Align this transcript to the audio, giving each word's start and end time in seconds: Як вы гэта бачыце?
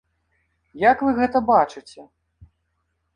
Як 0.83 1.03
вы 1.07 1.11
гэта 1.19 1.41
бачыце? 1.49 2.07